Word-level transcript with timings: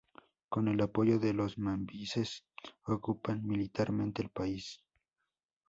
Con 0.49 0.67
el 0.67 0.81
apoyo 0.81 1.19
de 1.19 1.31
los 1.31 1.59
mambises 1.59 2.43
ocupan 2.87 3.45
militarmente 3.45 4.23
el 4.23 4.29
país. 4.31 4.81